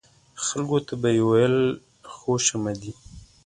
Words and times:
خلکو 0.45 0.77
ته 0.87 0.93
به 1.01 1.09
یې 1.15 1.23
ویل 1.29 1.57
خوش 2.15 2.45
آمدي. 2.57 2.91